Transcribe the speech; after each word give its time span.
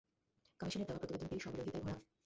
কমিশনের 0.59 0.87
দেওয়া 0.87 1.01
প্রতিবেদনটি 1.01 1.35
স্ববিরোধিতায় 1.39 1.83
ভরা। 1.83 1.97